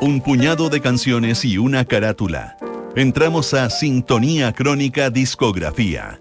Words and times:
un 0.00 0.20
puñado 0.20 0.68
de 0.68 0.80
canciones 0.80 1.44
y 1.44 1.58
una 1.58 1.84
carátula. 1.84 2.56
Entramos 2.94 3.54
a 3.54 3.68
Sintonía 3.70 4.52
Crónica 4.52 5.10
Discografía. 5.10 6.20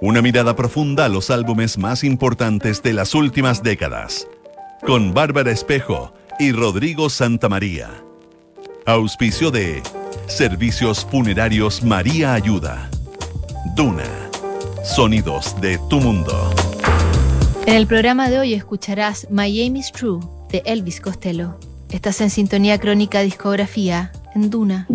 Una 0.00 0.20
mirada 0.20 0.56
profunda 0.56 1.04
a 1.04 1.08
los 1.08 1.30
álbumes 1.30 1.78
más 1.78 2.02
importantes 2.02 2.82
de 2.82 2.92
las 2.92 3.14
últimas 3.14 3.62
décadas. 3.62 4.26
Con 4.84 5.14
Bárbara 5.14 5.52
Espejo 5.52 6.12
y 6.38 6.52
Rodrigo 6.52 7.08
Santamaría. 7.08 7.90
Auspicio 8.86 9.50
de 9.52 9.82
Servicios 10.26 11.06
Funerarios 11.08 11.84
María 11.84 12.34
Ayuda. 12.34 12.90
Duna. 13.76 14.02
Sonidos 14.84 15.60
de 15.60 15.78
tu 15.88 16.00
mundo. 16.00 16.52
En 17.66 17.74
el 17.74 17.86
programa 17.86 18.28
de 18.28 18.40
hoy 18.40 18.54
escucharás 18.54 19.28
My 19.30 19.60
Aim 19.60 19.76
is 19.76 19.92
True 19.92 20.18
de 20.50 20.62
Elvis 20.66 21.00
Costello. 21.00 21.56
Estás 21.92 22.22
en 22.22 22.30
sintonía 22.30 22.78
crónica 22.78 23.20
discografía 23.20 24.12
en 24.34 24.48
Duna. 24.48 24.86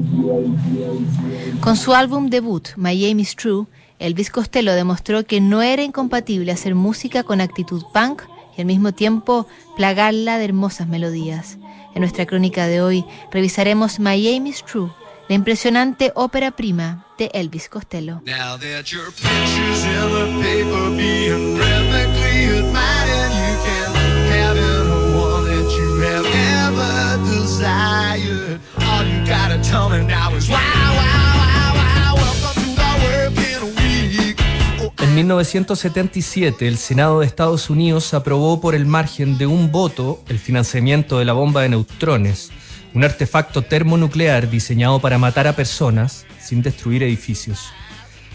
Con 1.61 1.77
su 1.77 1.93
álbum 1.93 2.29
debut, 2.29 2.69
My 2.75 3.05
Aim 3.05 3.19
is 3.19 3.35
True, 3.35 3.67
Elvis 3.99 4.31
Costello 4.31 4.73
demostró 4.73 5.23
que 5.23 5.39
no 5.39 5.61
era 5.61 5.83
incompatible 5.83 6.51
hacer 6.51 6.73
música 6.73 7.21
con 7.21 7.39
actitud 7.39 7.83
punk 7.93 8.23
y 8.57 8.61
al 8.61 8.67
mismo 8.67 8.93
tiempo 8.93 9.47
plagarla 9.75 10.39
de 10.39 10.45
hermosas 10.45 10.87
melodías. 10.87 11.59
En 11.93 12.01
nuestra 12.01 12.25
crónica 12.25 12.65
de 12.65 12.81
hoy 12.81 13.05
revisaremos 13.31 13.99
My 13.99 14.27
Aim 14.27 14.51
True, 14.65 14.89
la 15.29 15.35
impresionante 15.35 16.11
ópera 16.15 16.51
prima 16.51 17.05
de 17.19 17.29
Elvis 17.31 17.69
Costello. 17.69 18.21
En 34.99 35.15
1977, 35.15 36.67
el 36.67 36.77
Senado 36.77 37.21
de 37.21 37.25
Estados 37.25 37.71
Unidos 37.71 38.13
aprobó 38.13 38.61
por 38.61 38.75
el 38.75 38.85
margen 38.85 39.39
de 39.39 39.47
un 39.47 39.71
voto 39.71 40.21
el 40.27 40.37
financiamiento 40.37 41.17
de 41.17 41.25
la 41.25 41.33
bomba 41.33 41.63
de 41.63 41.69
neutrones, 41.69 42.51
un 42.93 43.03
artefacto 43.03 43.63
termonuclear 43.63 44.49
diseñado 44.51 44.99
para 44.99 45.17
matar 45.17 45.47
a 45.47 45.55
personas 45.55 46.27
sin 46.39 46.61
destruir 46.61 47.01
edificios. 47.01 47.71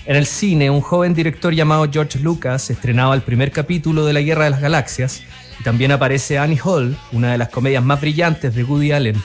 En 0.05 0.17
el 0.17 0.27
cine, 0.27 0.69
un 0.69 0.81
joven 0.81 1.14
director 1.14 1.55
llamado 1.55 1.89
George 1.91 2.19
Lucas 2.19 2.70
estrenaba 2.70 3.14
el 3.14 3.22
primer 3.22 3.53
capítulo 3.53 4.05
de 4.05 4.12
La 4.12 4.20
Guerra 4.20 4.45
de 4.45 4.50
las 4.50 4.61
Galaxias 4.61 5.22
y 5.61 5.62
también 5.62 5.92
aparece 5.92 6.39
Annie 6.39 6.58
Hall, 6.64 6.98
una 7.12 7.31
de 7.31 7.39
las 7.39 7.50
comedias 7.50 7.84
más 7.84 8.00
brillantes 8.00 8.53
de 8.53 8.64
Woody 8.64 8.91
Allen. 8.91 9.23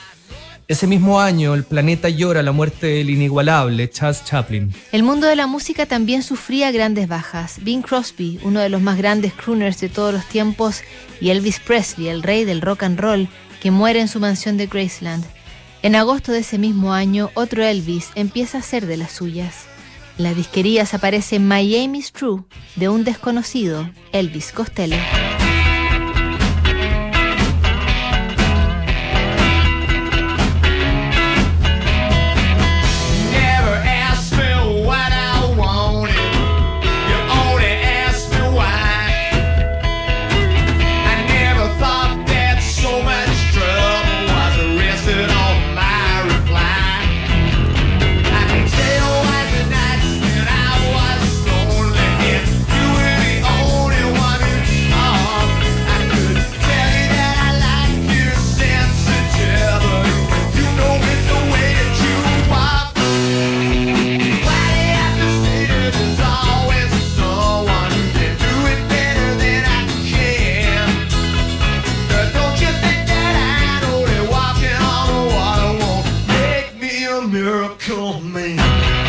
Ese 0.68 0.86
mismo 0.86 1.20
año, 1.20 1.56
el 1.56 1.64
planeta 1.64 2.10
llora 2.10 2.44
la 2.44 2.52
muerte 2.52 2.88
del 2.88 3.10
inigualable 3.10 3.90
Charles 3.90 4.24
Chaplin. 4.24 4.72
El 4.92 5.02
mundo 5.02 5.26
de 5.26 5.36
la 5.36 5.48
música 5.48 5.88
también 5.88 6.22
sufría 6.22 6.72
grandes 6.72 7.08
bajas. 7.08 7.56
Bing 7.64 7.82
Crosby, 7.82 8.40
uno 8.44 8.60
de 8.60 8.70
los 8.70 8.82
más 8.82 8.98
grandes 8.98 9.34
crooners 9.34 9.80
de 9.80 9.90
todos 9.90 10.14
los 10.14 10.26
tiempos, 10.26 10.84
y 11.20 11.32
Elvis 11.32 11.60
Presley, 11.60 12.10
el 12.10 12.22
rey 12.22 12.44
del 12.46 12.62
rock 12.62 12.84
and 12.84 13.00
roll, 13.00 13.30
que 13.62 13.72
muere 13.72 14.00
en 14.00 14.10
su 14.10 14.20
mansión 14.20 14.58
de 14.58 14.68
Graceland. 14.68 15.26
En 15.82 15.96
agosto 15.96 16.32
de 16.32 16.40
ese 16.40 16.60
mismo 16.60 16.94
año, 16.94 17.32
otro 17.34 17.64
Elvis 17.64 18.10
empieza 18.14 18.60
a 18.60 18.62
ser 18.62 18.86
de 18.86 18.98
las 18.98 19.14
suyas. 19.14 19.66
En 20.18 20.24
las 20.24 20.36
disquerías 20.36 20.94
aparece 20.94 21.40
My 21.40 21.76
Aim 21.76 21.96
is 21.96 22.12
True, 22.12 22.44
de 22.76 22.90
un 22.90 23.04
desconocido, 23.04 23.90
Elvis 24.12 24.52
Costello. 24.52 24.98
a 77.18 77.28
miracle 77.28 78.20
man. 78.22 79.07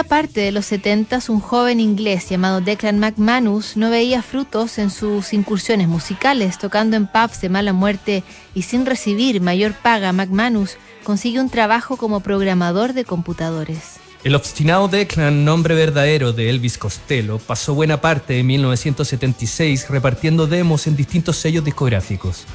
Parte 0.00 0.40
de 0.40 0.52
los 0.52 0.64
70, 0.66 1.20
un 1.28 1.40
joven 1.40 1.78
inglés 1.78 2.28
llamado 2.28 2.62
Declan 2.62 2.98
McManus 2.98 3.76
no 3.76 3.90
veía 3.90 4.22
frutos 4.22 4.78
en 4.78 4.90
sus 4.90 5.34
incursiones 5.34 5.88
musicales, 5.88 6.58
tocando 6.58 6.96
en 6.96 7.06
pubs 7.06 7.42
de 7.42 7.50
mala 7.50 7.74
muerte 7.74 8.24
y 8.54 8.62
sin 8.62 8.86
recibir 8.86 9.42
mayor 9.42 9.74
paga. 9.74 10.12
McManus 10.12 10.76
consigue 11.04 11.40
un 11.40 11.50
trabajo 11.50 11.98
como 11.98 12.20
programador 12.20 12.94
de 12.94 13.04
computadores. 13.04 14.00
El 14.24 14.34
obstinado 14.34 14.88
Declan, 14.88 15.44
nombre 15.44 15.74
verdadero 15.74 16.32
de 16.32 16.48
Elvis 16.48 16.78
Costello, 16.78 17.38
pasó 17.38 17.74
buena 17.74 18.00
parte 18.00 18.32
de 18.32 18.42
1976 18.42 19.90
repartiendo 19.90 20.46
demos 20.46 20.86
en 20.86 20.96
distintos 20.96 21.36
sellos 21.36 21.64
discográficos. 21.64 22.46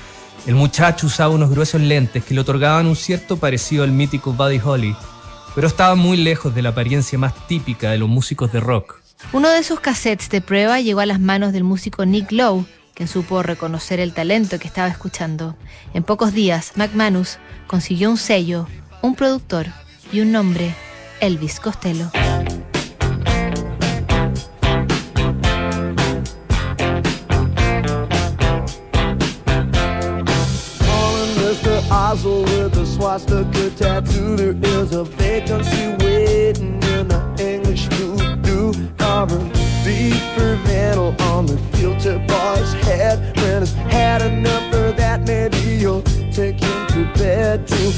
El 0.47 0.55
muchacho 0.55 1.07
usaba 1.07 1.35
unos 1.35 1.51
gruesos 1.51 1.81
lentes 1.81 2.23
que 2.23 2.33
le 2.33 2.41
otorgaban 2.41 2.87
un 2.87 2.95
cierto 2.95 3.37
parecido 3.37 3.83
al 3.83 3.91
mítico 3.91 4.33
Buddy 4.33 4.59
Holly, 4.63 4.95
pero 5.57 5.65
estaba 5.67 5.95
muy 5.95 6.17
lejos 6.17 6.53
de 6.53 6.61
la 6.61 6.69
apariencia 6.69 7.17
más 7.17 7.47
típica 7.47 7.89
de 7.89 7.97
los 7.97 8.07
músicos 8.07 8.51
de 8.51 8.59
rock. 8.59 9.01
Uno 9.33 9.49
de 9.49 9.57
esos 9.57 9.79
cassettes 9.79 10.29
de 10.29 10.39
prueba 10.39 10.79
llegó 10.81 10.99
a 10.99 11.07
las 11.07 11.19
manos 11.19 11.51
del 11.51 11.63
músico 11.63 12.05
Nick 12.05 12.31
Lowe, 12.31 12.63
quien 12.93 13.09
supo 13.09 13.41
reconocer 13.41 13.99
el 13.99 14.13
talento 14.13 14.59
que 14.59 14.67
estaba 14.67 14.87
escuchando. 14.87 15.57
En 15.95 16.03
pocos 16.03 16.31
días, 16.31 16.73
McManus 16.75 17.39
consiguió 17.65 18.11
un 18.11 18.17
sello, 18.17 18.67
un 19.01 19.15
productor 19.15 19.65
y 20.11 20.19
un 20.19 20.31
nombre 20.31 20.75
Elvis 21.21 21.59
Costello. 21.59 22.11
With 33.07 33.15
a 33.15 33.29
swastika 33.29 33.69
tattoo. 33.77 34.53
There 34.53 34.83
is 34.83 34.91
a 34.91 35.05
vacancy 35.05 35.95
waiting 36.03 36.83
in 36.83 37.07
the 37.07 37.35
English 37.39 37.85
voodoo. 37.85 38.73
Carving 38.97 39.47
beef 39.85 40.21
for 40.35 40.55
vandal 40.65 41.15
on 41.21 41.45
the 41.45 41.55
guilty 41.77 42.17
boy's 42.27 42.73
head. 42.83 43.37
When 43.37 43.61
he's 43.61 43.73
had 43.73 44.21
enough 44.23 44.73
of 44.73 44.97
that, 44.97 45.25
maybe 45.25 45.57
you'll 45.79 46.01
take 46.33 46.59
him 46.59 46.87
to 46.87 47.05
bed 47.17 47.65
too. 47.65 47.93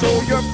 So 0.00 0.22
your 0.22 0.47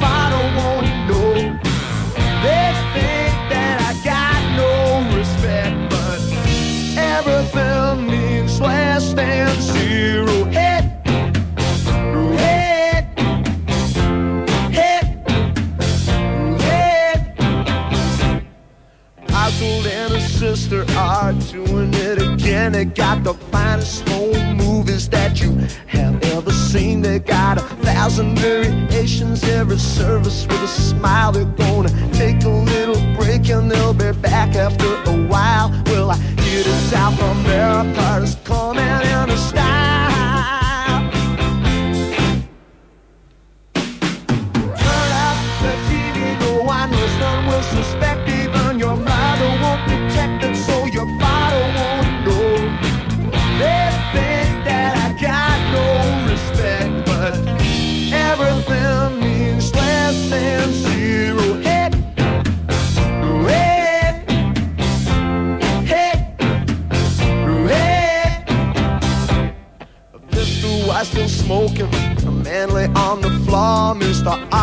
suspect. 47.63 48.24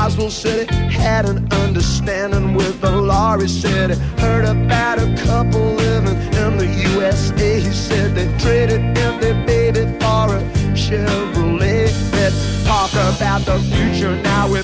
Said 0.02 0.72
he 0.72 0.96
had 0.96 1.26
an 1.26 1.48
understanding 1.54 2.56
with 2.56 2.82
the 2.82 3.48
said 3.48 3.92
he 3.92 3.96
heard 4.20 4.46
about 4.46 4.98
a 4.98 5.16
couple 5.24 5.76
living 5.76 6.18
in 6.34 6.58
the 6.58 6.68
USA. 6.96 7.60
He 7.60 7.72
said 7.72 8.16
they 8.16 8.26
traded 8.40 8.82
in 8.82 9.20
their 9.20 9.46
baby 9.46 9.82
for 10.00 10.36
a 10.36 10.42
Chevrolet. 10.74 11.92
Let's 12.14 12.64
talk 12.66 12.92
about 12.94 13.42
the 13.46 13.60
future 13.70 14.16
now. 14.24 14.52
We 14.52 14.62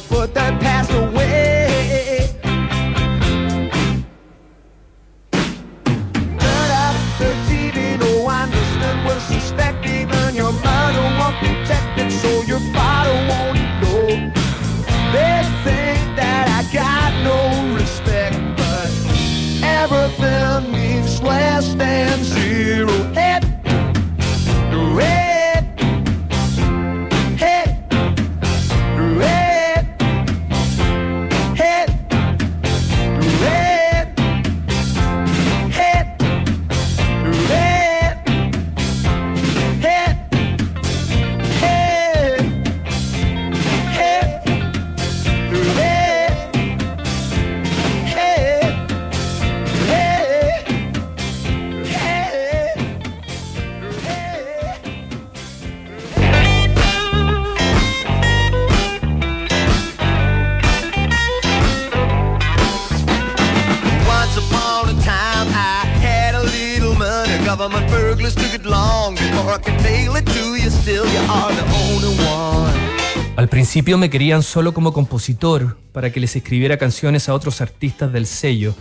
principio 73.68 73.98
me 73.98 74.10
querían 74.10 74.44
solo 74.44 74.74
como 74.74 74.94
compositor, 74.94 75.78
para 75.92 76.10
que 76.10 76.22
les 76.22 76.34
escribiera 76.38 76.78
canciones 76.78 77.28
a 77.28 77.34
otros 77.34 77.60
artistas 77.60 78.14
del 78.14 78.26
sello, 78.26 78.74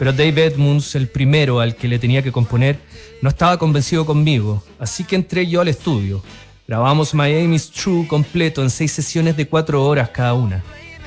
pero 0.00 0.12
Dave 0.12 0.46
Edmunds, 0.46 0.96
el 0.96 1.06
primero 1.06 1.60
al 1.60 1.76
que 1.76 1.86
le 1.86 2.00
tenía 2.00 2.24
que 2.24 2.32
componer, 2.32 2.80
no 3.20 3.28
estaba 3.28 3.56
convencido 3.56 4.04
conmigo, 4.04 4.64
así 4.80 5.04
que 5.04 5.14
entré 5.14 5.46
yo 5.46 5.60
al 5.60 5.68
estudio. 5.68 6.24
Grabamos 6.66 7.14
Miami's 7.14 7.70
True 7.70 8.08
completo 8.08 8.64
en 8.64 8.70
seis 8.70 8.90
sesiones 8.90 9.36
de 9.36 9.46
cuatro 9.46 9.84
horas 9.84 10.08
cada 10.08 10.34
una. 10.34 10.64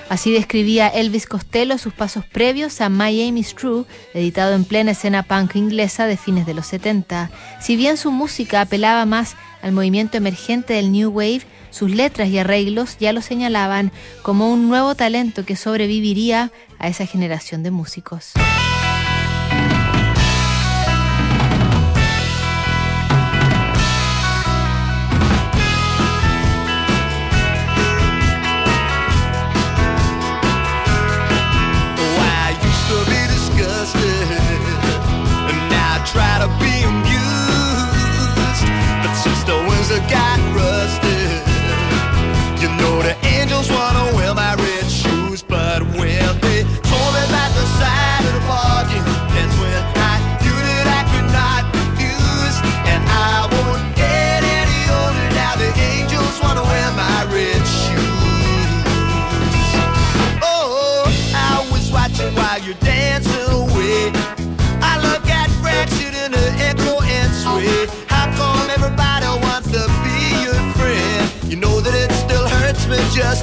Así 0.08 0.32
describía 0.32 0.88
Elvis 0.88 1.26
Costello 1.26 1.78
sus 1.78 1.94
pasos 1.94 2.24
previos 2.26 2.80
a 2.80 2.88
My 2.88 3.20
Aim 3.22 3.36
is 3.36 3.54
True, 3.54 3.84
editado 4.14 4.56
en 4.56 4.64
plena 4.64 4.92
escena 4.92 5.24
punk 5.24 5.58
inglesa 5.58 6.08
de 6.08 6.16
fines 6.16 6.46
de 6.46 6.54
los 6.54 6.68
70. 6.68 7.32
Si 7.60 7.76
bien 7.76 7.98
su 7.98 8.12
música 8.12 8.62
apelaba 8.62 9.06
más 9.06 9.36
al 9.66 9.72
movimiento 9.72 10.16
emergente 10.16 10.76
del 10.76 10.92
New 10.92 11.10
Wave, 11.10 11.42
sus 11.72 11.90
letras 11.90 12.30
y 12.30 12.38
arreglos 12.38 12.98
ya 13.00 13.12
lo 13.14 13.22
señalaban 13.24 13.92
como 14.22 14.54
un 14.54 14.70
nuevo 14.70 14.94
talento 14.94 15.44
que 15.44 15.56
sobreviviría 15.56 16.52
a 16.78 16.88
esa 16.88 17.08
generación 17.08 17.64
de 17.64 17.72
músicos. 17.72 18.34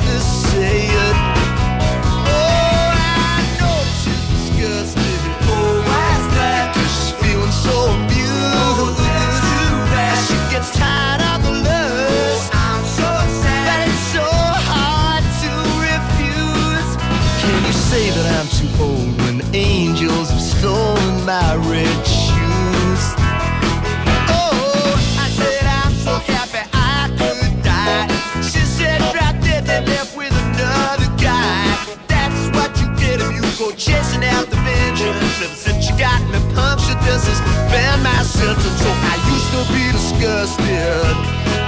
to 0.05 0.21
say 0.21 0.87
it. 0.89 1.42
This 37.05 37.27
business, 37.27 37.41
ban 37.71 38.03
my 38.03 38.23
to 38.23 38.71
talk. 38.79 38.99
I 39.11 39.17
used 39.33 39.51
to 39.53 39.73
be 39.73 39.93
disgusted. 39.93 41.62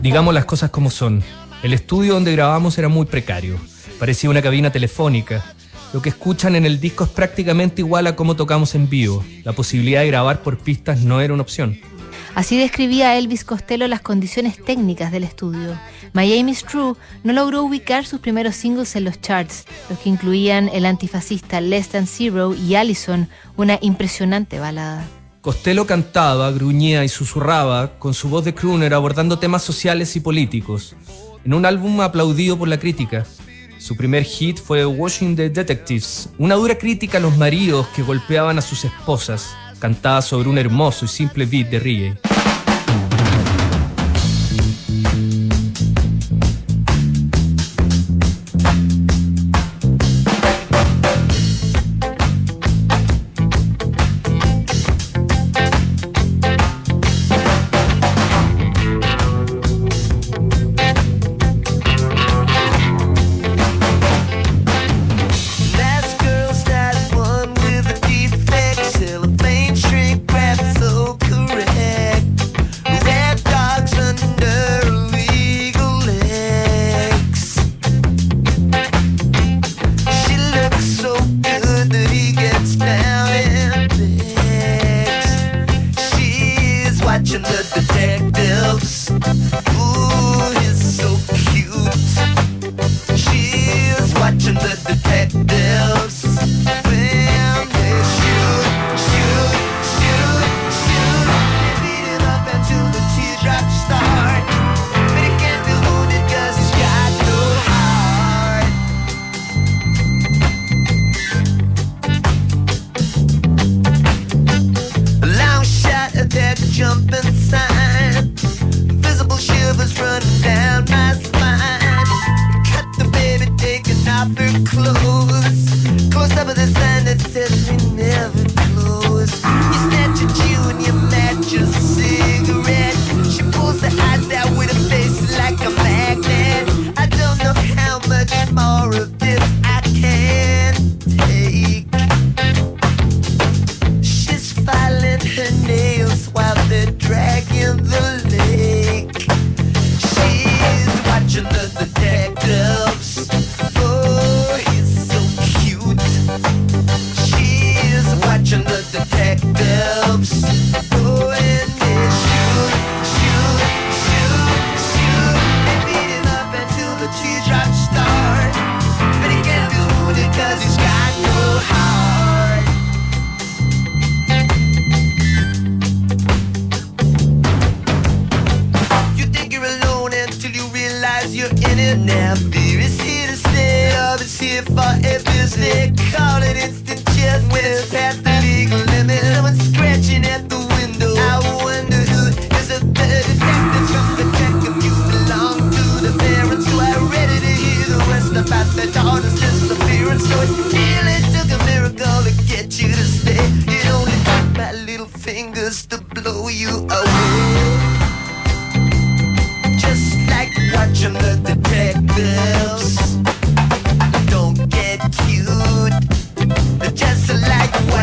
Digamos 0.00 0.32
las 0.32 0.46
cosas 0.46 0.70
como 0.70 0.90
son. 0.90 1.22
El 1.62 1.74
estudio 1.74 2.14
donde 2.14 2.32
grabamos 2.32 2.78
era 2.78 2.88
muy 2.88 3.04
precario. 3.04 3.58
Parecía 3.98 4.30
una 4.30 4.40
cabina 4.40 4.72
telefónica. 4.72 5.44
Lo 5.92 6.00
que 6.00 6.08
escuchan 6.08 6.56
en 6.56 6.64
el 6.64 6.80
disco 6.80 7.04
es 7.04 7.10
prácticamente 7.10 7.82
igual 7.82 8.06
a 8.06 8.16
cómo 8.16 8.36
tocamos 8.36 8.74
en 8.74 8.88
vivo. 8.88 9.22
La 9.44 9.52
posibilidad 9.52 10.00
de 10.00 10.06
grabar 10.06 10.42
por 10.42 10.56
pistas 10.58 11.02
no 11.02 11.20
era 11.20 11.34
una 11.34 11.42
opción. 11.42 11.78
Así 12.34 12.56
describía 12.56 13.18
Elvis 13.18 13.44
Costello 13.44 13.86
las 13.86 14.00
condiciones 14.00 14.56
técnicas 14.64 15.12
del 15.12 15.24
estudio. 15.24 15.78
My 16.14 16.56
True 16.68 16.94
no 17.22 17.32
logró 17.34 17.62
ubicar 17.62 18.06
sus 18.06 18.20
primeros 18.20 18.56
singles 18.56 18.96
en 18.96 19.04
los 19.04 19.20
charts, 19.20 19.66
los 19.90 19.98
que 19.98 20.08
incluían 20.08 20.70
el 20.70 20.86
antifascista 20.86 21.60
Less 21.60 21.90
Than 21.90 22.06
Zero 22.06 22.54
y 22.54 22.76
Allison, 22.76 23.28
una 23.56 23.78
impresionante 23.82 24.58
balada. 24.58 25.06
Costello 25.44 25.86
cantaba, 25.86 26.50
gruñía 26.52 27.04
y 27.04 27.10
susurraba 27.10 27.98
con 27.98 28.14
su 28.14 28.30
voz 28.30 28.46
de 28.46 28.54
crooner 28.54 28.94
abordando 28.94 29.38
temas 29.38 29.62
sociales 29.62 30.16
y 30.16 30.20
políticos, 30.20 30.96
en 31.44 31.52
un 31.52 31.66
álbum 31.66 32.00
aplaudido 32.00 32.58
por 32.58 32.66
la 32.66 32.78
crítica. 32.78 33.26
Su 33.76 33.94
primer 33.94 34.24
hit 34.24 34.58
fue 34.58 34.86
Watching 34.86 35.36
the 35.36 35.50
Detectives, 35.50 36.30
una 36.38 36.54
dura 36.54 36.78
crítica 36.78 37.18
a 37.18 37.20
los 37.20 37.36
maridos 37.36 37.86
que 37.94 38.02
golpeaban 38.02 38.56
a 38.56 38.62
sus 38.62 38.86
esposas, 38.86 39.54
cantada 39.80 40.22
sobre 40.22 40.48
un 40.48 40.56
hermoso 40.56 41.04
y 41.04 41.08
simple 41.08 41.44
beat 41.44 41.68
de 41.68 41.78
reggae. 41.78 42.18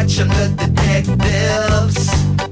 watch 0.02 0.20
on 0.20 0.28
the 0.30 0.48
detectives. 0.58 2.51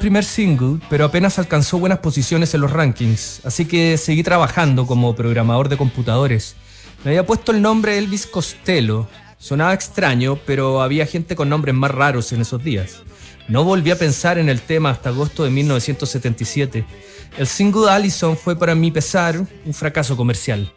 Primer 0.00 0.24
single, 0.24 0.80
pero 0.88 1.04
apenas 1.04 1.38
alcanzó 1.38 1.78
buenas 1.78 1.98
posiciones 1.98 2.54
en 2.54 2.62
los 2.62 2.72
rankings, 2.72 3.42
así 3.44 3.66
que 3.66 3.98
seguí 3.98 4.22
trabajando 4.22 4.86
como 4.86 5.14
programador 5.14 5.68
de 5.68 5.76
computadores. 5.76 6.56
Me 7.04 7.10
había 7.10 7.26
puesto 7.26 7.52
el 7.52 7.60
nombre 7.60 7.98
Elvis 7.98 8.26
Costello. 8.26 9.06
Sonaba 9.38 9.74
extraño, 9.74 10.38
pero 10.46 10.82
había 10.82 11.06
gente 11.06 11.36
con 11.36 11.48
nombres 11.50 11.74
más 11.74 11.90
raros 11.90 12.32
en 12.32 12.40
esos 12.40 12.64
días. 12.64 13.02
No 13.46 13.62
volví 13.62 13.90
a 13.90 13.98
pensar 13.98 14.38
en 14.38 14.48
el 14.48 14.60
tema 14.62 14.90
hasta 14.90 15.10
agosto 15.10 15.44
de 15.44 15.50
1977. 15.50 16.84
El 17.38 17.46
single 17.46 17.90
Allison 17.90 18.36
fue 18.36 18.58
para 18.58 18.74
mi 18.74 18.90
pesar 18.90 19.38
un 19.64 19.74
fracaso 19.74 20.16
comercial. 20.16 20.72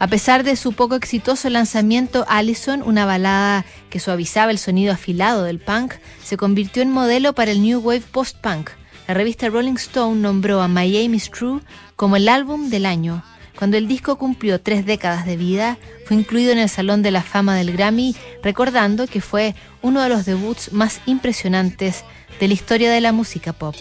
A 0.00 0.06
pesar 0.06 0.44
de 0.44 0.54
su 0.54 0.74
poco 0.74 0.94
exitoso 0.94 1.50
lanzamiento, 1.50 2.24
Allison, 2.28 2.82
una 2.82 3.04
balada 3.04 3.64
que 3.90 3.98
suavizaba 3.98 4.52
el 4.52 4.58
sonido 4.58 4.92
afilado 4.92 5.42
del 5.42 5.58
punk, 5.58 5.94
se 6.22 6.36
convirtió 6.36 6.82
en 6.82 6.92
modelo 6.92 7.32
para 7.32 7.50
el 7.50 7.62
New 7.62 7.80
Wave 7.80 8.04
Post-Punk. 8.12 8.70
La 9.08 9.14
revista 9.14 9.48
Rolling 9.48 9.74
Stone 9.74 10.20
nombró 10.20 10.62
a 10.62 10.68
My 10.68 10.96
Aim 10.96 11.14
is 11.14 11.30
True 11.30 11.60
como 11.96 12.14
el 12.14 12.28
álbum 12.28 12.70
del 12.70 12.86
año. 12.86 13.24
Cuando 13.58 13.76
el 13.76 13.88
disco 13.88 14.18
cumplió 14.18 14.60
tres 14.60 14.86
décadas 14.86 15.26
de 15.26 15.36
vida, 15.36 15.78
fue 16.06 16.16
incluido 16.16 16.52
en 16.52 16.58
el 16.58 16.68
Salón 16.68 17.02
de 17.02 17.10
la 17.10 17.22
Fama 17.22 17.56
del 17.56 17.72
Grammy, 17.72 18.14
recordando 18.40 19.08
que 19.08 19.20
fue 19.20 19.56
uno 19.82 20.00
de 20.00 20.10
los 20.10 20.24
debuts 20.26 20.72
más 20.72 21.00
impresionantes 21.06 22.04
de 22.38 22.46
la 22.46 22.54
historia 22.54 22.92
de 22.92 23.00
la 23.00 23.10
música 23.10 23.52
pop. 23.52 23.74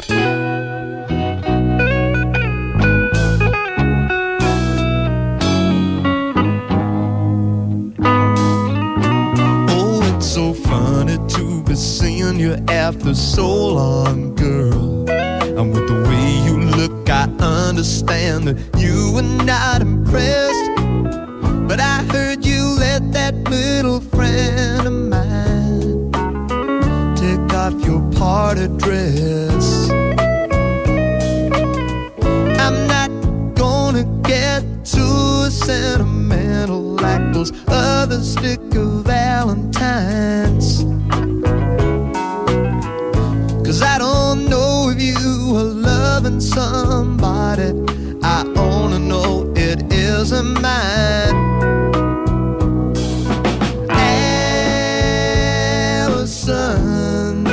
You 12.39 12.53
after 12.67 13.13
so 13.13 13.67
long, 13.67 14.35
Allison, 56.49 57.45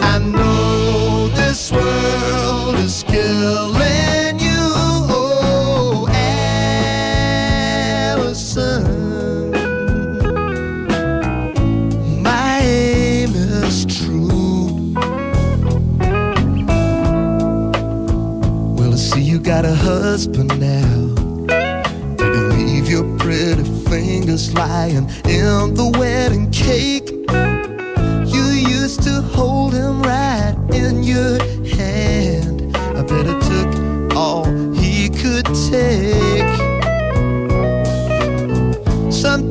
I 0.00 0.18
know 0.18 1.28
this 1.28 1.70
world 1.70 2.76
is 2.76 3.02
killing 3.02 4.38
you. 4.40 4.72
Oh, 5.10 6.08
Allison, 8.08 9.52
my 12.22 12.60
aim 12.62 13.34
is 13.34 13.84
true. 13.84 14.94
Well, 18.78 18.92
I 18.94 18.96
see 18.96 19.20
you 19.20 19.38
got 19.38 19.66
a 19.66 19.74
husband 19.74 20.58
now. 20.58 21.14
Leave 22.54 22.88
your 22.88 23.04
pretty 23.18 23.64
fingers 23.90 24.54
lying 24.54 25.10
in 25.26 25.74
the 25.74 25.90
wedding 25.98 26.50
cake. 26.50 26.97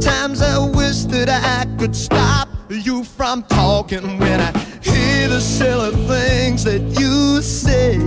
Sometimes 0.08 0.42
I 0.42 0.58
wish 0.58 1.04
that 1.12 1.28
I 1.28 1.66
could 1.78 1.94
stop 1.94 2.48
you 2.70 3.04
from 3.04 3.44
talking 3.44 4.18
when 4.18 4.40
I 4.40 4.58
hear 4.82 5.28
the 5.28 5.42
silly 5.42 5.92
things 6.08 6.64
that 6.64 6.80
you 6.98 7.42
say. 7.42 7.98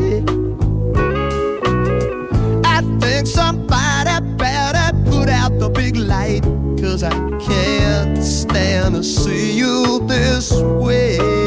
I 2.64 2.80
think 3.00 3.26
somebody 3.26 4.18
better 4.36 4.96
put 5.10 5.28
out 5.28 5.58
the 5.58 5.68
big 5.68 5.96
light. 5.96 6.42
Cause 6.80 7.02
I 7.02 7.12
can't 7.38 8.16
stand 8.24 8.94
to 8.94 9.04
see 9.04 9.58
you 9.58 10.00
this 10.06 10.52
way. 10.52 11.39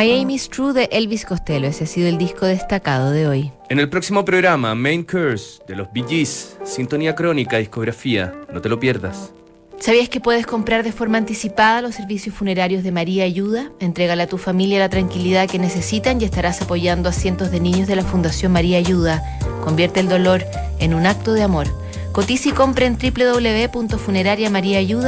My 0.00 0.10
Aim 0.12 0.30
is 0.30 0.48
True 0.48 0.72
de 0.72 0.88
Elvis 0.92 1.26
Costello. 1.26 1.68
Ese 1.68 1.84
ha 1.84 1.86
sido 1.86 2.08
el 2.08 2.16
disco 2.16 2.46
destacado 2.46 3.10
de 3.10 3.28
hoy. 3.28 3.52
En 3.68 3.78
el 3.78 3.90
próximo 3.90 4.24
programa, 4.24 4.74
Main 4.74 5.02
Curse 5.02 5.60
de 5.68 5.76
los 5.76 5.92
Bee 5.92 6.06
Gees, 6.08 6.56
Sintonía 6.64 7.14
Crónica, 7.14 7.58
Discografía. 7.58 8.32
No 8.50 8.62
te 8.62 8.70
lo 8.70 8.80
pierdas. 8.80 9.30
¿Sabías 9.78 10.08
que 10.08 10.18
puedes 10.18 10.46
comprar 10.46 10.84
de 10.84 10.92
forma 10.92 11.18
anticipada 11.18 11.82
los 11.82 11.96
servicios 11.96 12.34
funerarios 12.34 12.82
de 12.82 12.92
María 12.92 13.24
Ayuda? 13.24 13.72
Entrégale 13.78 14.22
a 14.22 14.26
tu 14.26 14.38
familia 14.38 14.78
la 14.78 14.88
tranquilidad 14.88 15.50
que 15.50 15.58
necesitan 15.58 16.18
y 16.18 16.24
estarás 16.24 16.62
apoyando 16.62 17.10
a 17.10 17.12
cientos 17.12 17.50
de 17.50 17.60
niños 17.60 17.86
de 17.86 17.96
la 17.96 18.02
Fundación 18.02 18.52
María 18.52 18.78
Ayuda. 18.78 19.22
Convierte 19.62 20.00
el 20.00 20.08
dolor 20.08 20.46
en 20.78 20.94
un 20.94 21.04
acto 21.04 21.34
de 21.34 21.42
amor. 21.42 21.66
Cotiza 22.12 22.48
y 22.48 22.52
compra 22.52 22.86
en 22.86 22.96
www.funerariamariaayuda 22.96 24.98